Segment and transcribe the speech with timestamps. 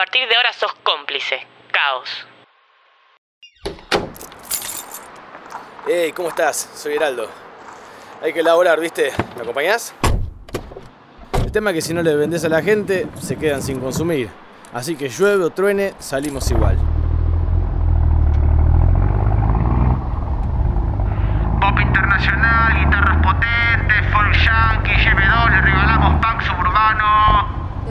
[0.00, 1.46] partir de ahora sos cómplice.
[1.70, 2.26] Caos.
[5.86, 6.70] Hey, ¿cómo estás?
[6.74, 7.28] Soy Heraldo.
[8.22, 9.12] Hay que elaborar, ¿viste?
[9.36, 9.94] ¿Me acompañás?
[11.44, 14.30] El tema es que si no le vendes a la gente, se quedan sin consumir.
[14.72, 16.78] Así que llueve o truene, salimos igual.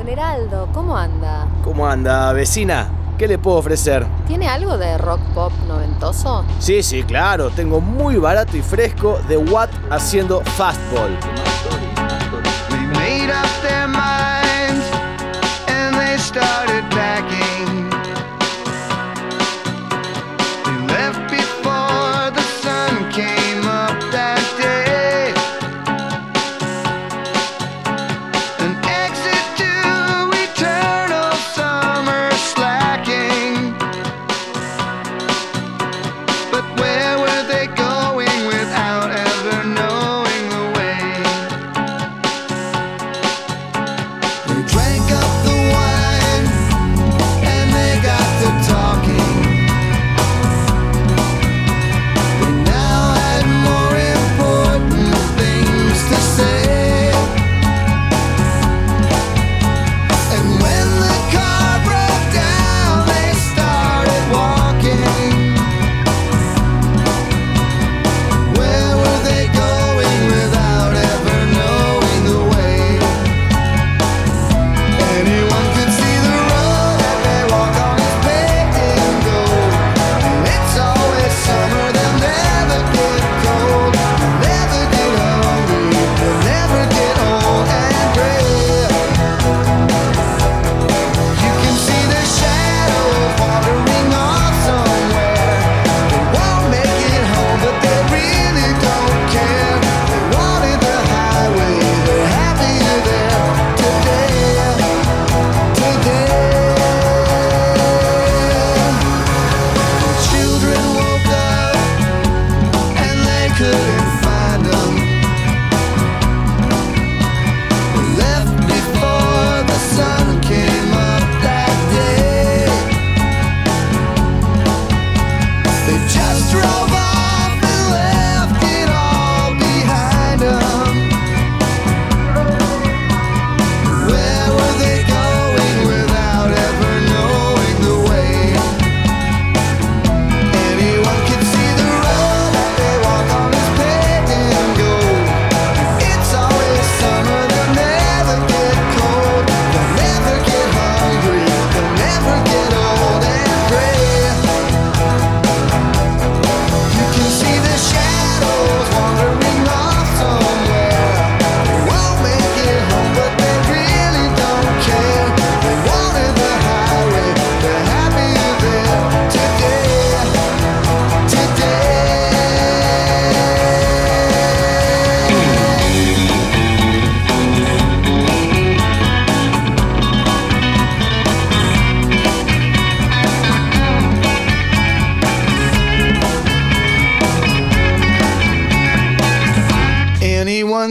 [0.10, 1.46] Geraldo, ¿cómo anda?
[1.64, 2.88] ¿Cómo anda, vecina?
[3.16, 4.08] ¿Qué le puedo ofrecer?
[4.26, 6.44] ¿Tiene algo de rock pop noventoso?
[6.58, 7.52] Sí, sí, claro.
[7.52, 11.16] Tengo muy barato y fresco de Watt haciendo fastball.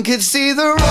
[0.03, 0.88] could see the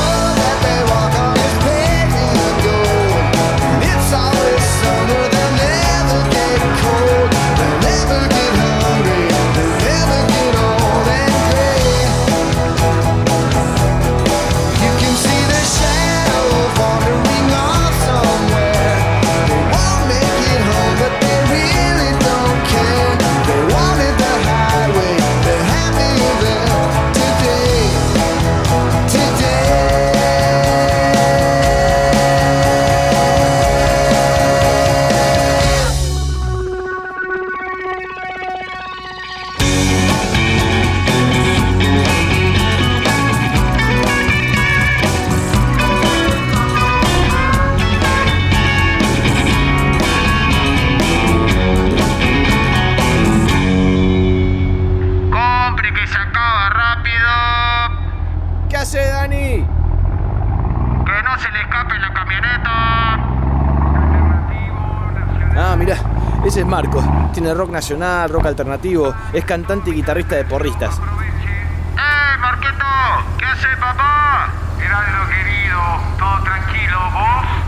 [66.67, 67.03] marco.
[67.33, 70.99] Tiene rock nacional, rock alternativo, es cantante y guitarrista de porristas.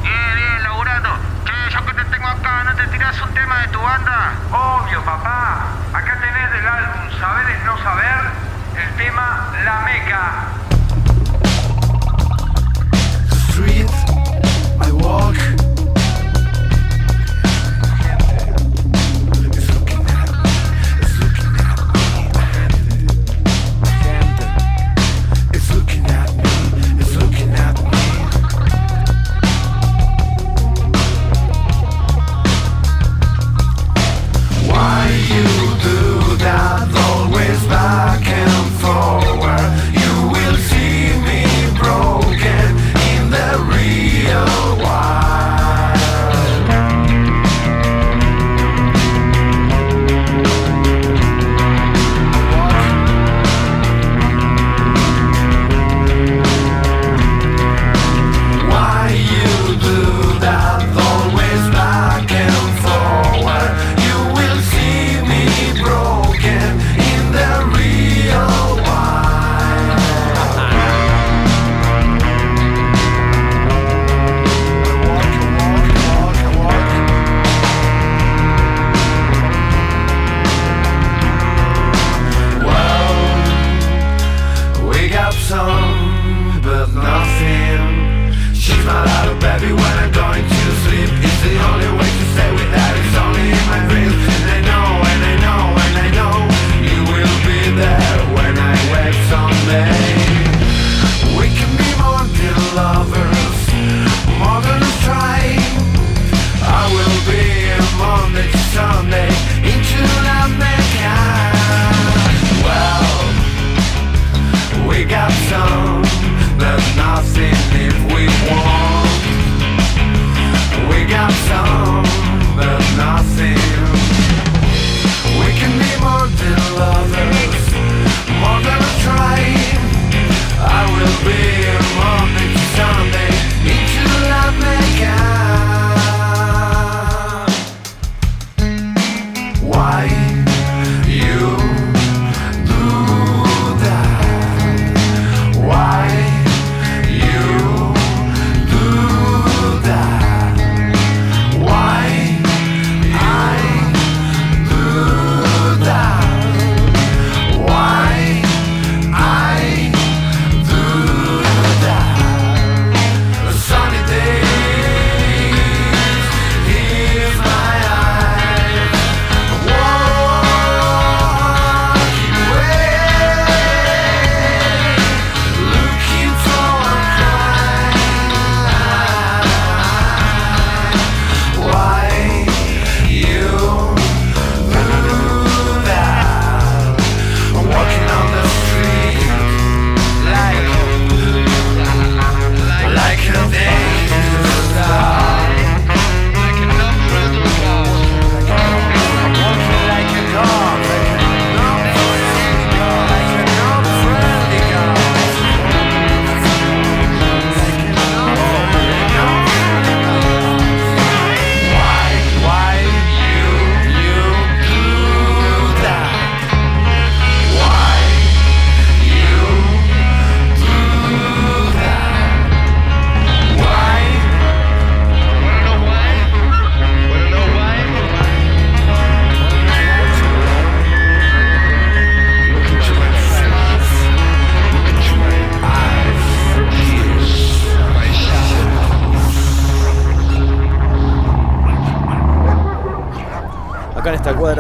[0.03, 1.09] Bien, bien, laburando.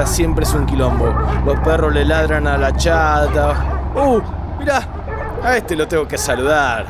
[0.09, 1.13] Siempre es un quilombo.
[1.45, 3.53] Los perros le ladran a la chata.
[3.95, 4.21] ¡Uh!
[4.59, 4.81] Mirá,
[5.43, 6.85] a este lo tengo que saludar.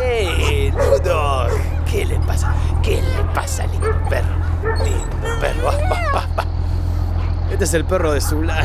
[0.00, 1.46] ¡Eh, Ludo!
[1.90, 2.52] ¿Qué le pasa?
[2.82, 4.28] ¿Qué le pasa, lindo perro?
[4.84, 5.70] Lindo perro.
[7.50, 8.62] Este es el perro de Sublime.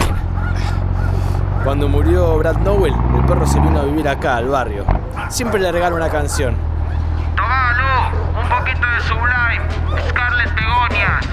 [1.63, 4.85] Cuando murió Brad Nowell, el perro se vino a vivir acá, al barrio.
[5.29, 6.55] Siempre le regalo una canción.
[7.35, 10.09] Tomá, Lu, un poquito de Sublime.
[10.09, 11.25] Scarlett Begonias.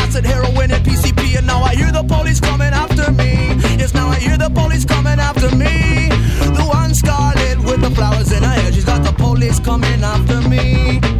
[0.00, 1.38] Acid, heroin, and PCP.
[1.38, 3.32] And now I hear the police coming after me.
[3.80, 6.08] Yes, now I hear the police coming after me.
[6.58, 10.40] The one scarlet with the flowers in her hair, she's got the police coming after
[10.48, 11.19] me.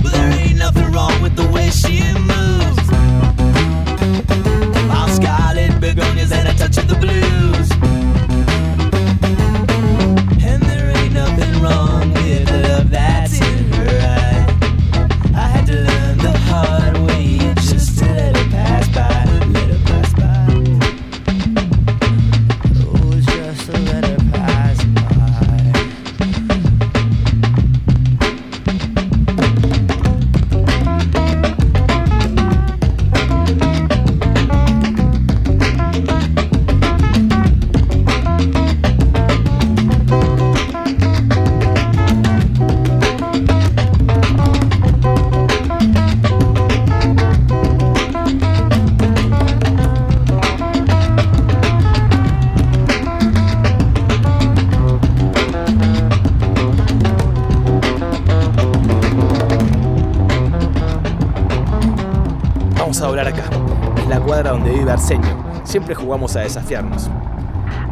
[64.60, 65.62] Donde vive Arsenio.
[65.64, 67.10] Siempre jugamos a desafiarnos.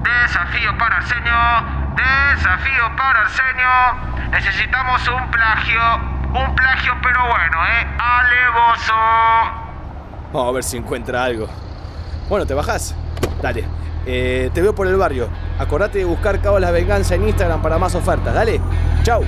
[0.02, 1.32] Desafío para Arsenio.
[1.96, 4.30] Desafío para Arsenio.
[4.30, 5.80] Necesitamos un plagio.
[6.28, 7.86] Un plagio, pero bueno, ¿eh?
[7.98, 8.92] Alevoso.
[10.32, 11.48] Vamos a ver si encuentra algo.
[12.28, 12.94] Bueno, ¿te bajás?
[13.40, 13.64] Dale.
[14.04, 15.28] Eh, te veo por el barrio.
[15.58, 18.34] Acordate de buscar Cabo La Venganza en Instagram para más ofertas.
[18.34, 18.60] Dale.
[19.02, 19.24] Chau.